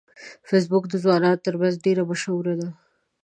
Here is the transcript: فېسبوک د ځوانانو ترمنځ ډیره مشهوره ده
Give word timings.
فېسبوک 0.47 0.83
د 0.89 0.93
ځوانانو 1.03 1.43
ترمنځ 1.45 1.75
ډیره 1.85 2.03
مشهوره 2.09 2.53
ده 2.61 2.69